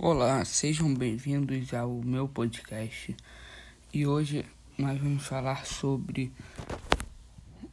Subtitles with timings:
[0.00, 3.16] Olá, sejam bem-vindos ao meu podcast
[3.92, 4.46] e hoje
[4.78, 6.32] nós vamos falar sobre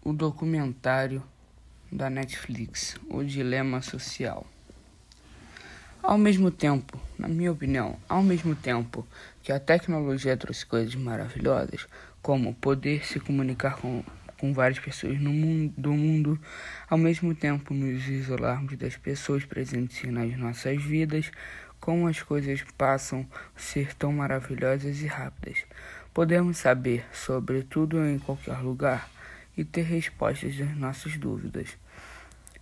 [0.03, 1.21] o documentário
[1.91, 4.43] da Netflix, O Dilema Social.
[6.01, 9.07] Ao mesmo tempo, na minha opinião, ao mesmo tempo
[9.44, 11.87] que a tecnologia trouxe coisas maravilhosas,
[12.23, 14.03] como poder se comunicar com,
[14.39, 16.39] com várias pessoas no mundo, do mundo,
[16.89, 21.30] ao mesmo tempo nos isolarmos das pessoas presentes nas nossas vidas,
[21.86, 25.63] como as coisas passam a ser tão maravilhosas e rápidas.
[26.12, 29.07] Podemos saber sobre tudo em qualquer lugar
[29.55, 31.77] e ter respostas às nossas dúvidas.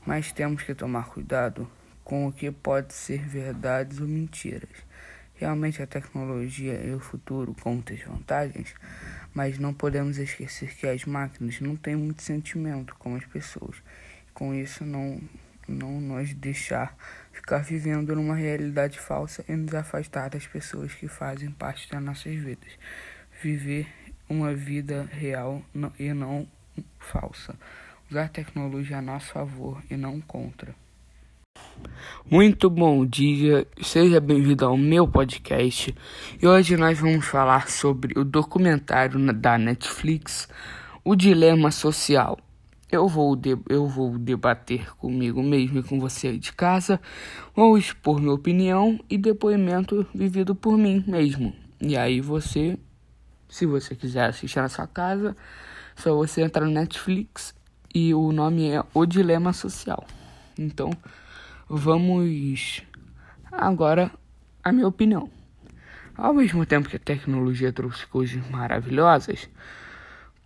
[0.06, 1.72] Mas temos que tomar cuidado
[2.04, 4.76] com o que pode ser verdades ou mentiras.
[5.36, 8.76] Realmente a tecnologia e o futuro muitas vantagens,
[9.34, 13.78] mas não podemos esquecer que as máquinas não têm muito sentimento como as pessoas.
[14.34, 15.22] Com isso não
[15.68, 16.96] não nos deixar
[17.32, 22.36] ficar vivendo numa realidade falsa e nos afastar das pessoas que fazem parte das nossas
[22.36, 22.72] vidas.
[23.42, 23.88] Viver
[24.30, 25.62] uma vida real
[26.00, 26.48] e não
[27.00, 27.56] falsa.
[28.10, 30.76] Usar tecnologia a nosso favor e não contra.
[32.30, 35.94] Muito bom dia, seja bem-vindo ao meu podcast.
[36.42, 40.48] E hoje nós vamos falar sobre o documentário da Netflix,
[41.04, 42.40] O Dilema Social.
[42.94, 43.36] Eu vou,
[43.70, 47.02] eu vou debater comigo mesmo e com você de casa,
[47.56, 51.56] vou expor minha opinião e depoimento vivido por mim mesmo.
[51.82, 52.78] E aí você,
[53.50, 55.36] se você quiser assistir na sua casa,
[55.96, 57.56] só você entrar no Netflix
[57.96, 60.06] e o nome é O Dilema Social.
[60.56, 60.92] Então,
[61.68, 62.84] vamos
[63.52, 64.12] agora
[64.64, 65.32] a minha opinião.
[66.16, 69.50] Ao mesmo tempo que a tecnologia trouxe coisas maravilhosas,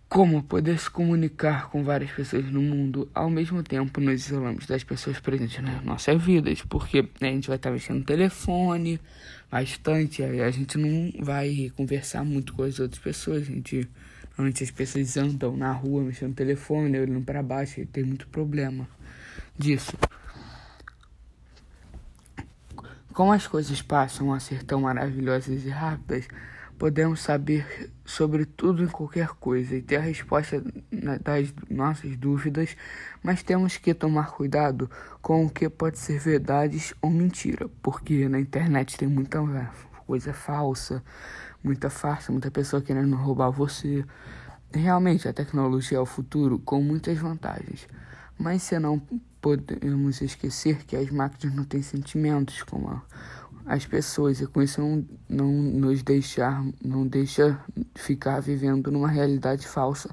[0.08, 4.82] como poder se comunicar com várias pessoas no mundo ao mesmo tempo nos isolamos das
[4.82, 8.98] pessoas presentes nas nossas vidas, porque né, a gente vai estar mexendo no telefone
[9.50, 13.88] bastante, a gente não vai conversar muito com as outras pessoas, a gente
[14.30, 18.26] normalmente as pessoas andam na rua mexendo no telefone, olhando para baixo, e tem muito
[18.28, 18.88] problema
[19.58, 19.92] disso.
[23.12, 26.28] Como as coisas passam a ser tão maravilhosas e rápidas,
[26.78, 30.62] podemos saber sobre tudo e qualquer coisa e ter a resposta
[31.22, 32.76] das nossas dúvidas,
[33.22, 34.88] mas temos que tomar cuidado
[35.20, 39.40] com o que pode ser verdade ou mentira, porque na internet tem muita
[40.06, 41.02] coisa falsa,
[41.62, 44.04] muita farsa, muita pessoa querendo roubar você.
[44.72, 47.88] Realmente a tecnologia é o futuro com muitas vantagens,
[48.38, 49.02] mas se não
[49.40, 53.02] podemos esquecer que as máquinas não têm sentimentos como a
[53.68, 57.60] as pessoas e com isso não, não nos deixar, não deixa
[57.94, 60.08] ficar vivendo numa realidade falsa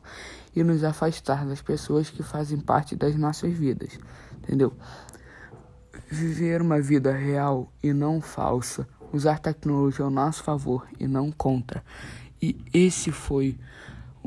[0.54, 3.98] e nos afastar das pessoas que fazem parte das nossas vidas,
[4.44, 4.74] entendeu?
[6.12, 11.82] Viver uma vida real e não falsa, usar tecnologia ao nosso favor e não contra.
[12.42, 13.58] E esse foi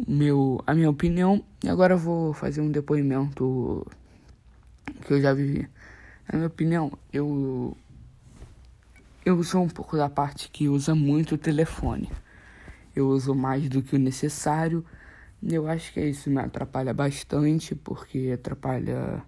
[0.06, 1.44] meu, a minha opinião.
[1.62, 3.86] E agora eu vou fazer um depoimento
[5.04, 5.68] que eu já vivi.
[6.32, 7.76] Na minha opinião, eu
[9.28, 12.10] eu sou um pouco da parte que usa muito o telefone.
[12.96, 14.82] Eu uso mais do que o necessário.
[15.42, 19.22] Eu acho que isso me atrapalha bastante, porque atrapalha.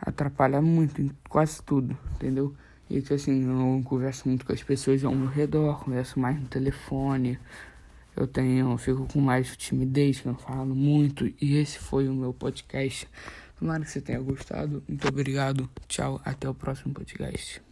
[0.00, 2.54] Atrapalha muito em quase tudo, entendeu?
[2.88, 6.46] E tipo assim, eu converso muito com as pessoas ao meu redor, converso mais no
[6.46, 7.38] telefone.
[8.16, 11.26] Eu tenho, eu fico com mais timidez, que não falo muito.
[11.40, 13.06] E esse foi o meu podcast.
[13.58, 14.82] Tomara que você tenha gostado.
[14.88, 15.68] Muito obrigado.
[15.86, 16.20] Tchau.
[16.24, 17.67] Até o próximo podcast.